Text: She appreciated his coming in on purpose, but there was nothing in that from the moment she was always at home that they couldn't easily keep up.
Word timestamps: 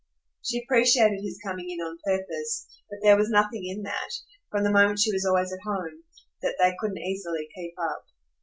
She 0.43 0.63
appreciated 0.63 1.21
his 1.21 1.39
coming 1.45 1.69
in 1.69 1.77
on 1.77 1.99
purpose, 2.03 2.65
but 2.89 2.97
there 3.03 3.15
was 3.15 3.29
nothing 3.29 3.67
in 3.67 3.83
that 3.83 4.09
from 4.49 4.63
the 4.63 4.71
moment 4.71 4.97
she 4.97 5.11
was 5.13 5.27
always 5.27 5.53
at 5.53 5.61
home 5.63 6.05
that 6.41 6.55
they 6.59 6.73
couldn't 6.79 6.97
easily 6.97 7.47
keep 7.53 7.75
up. 7.77 8.07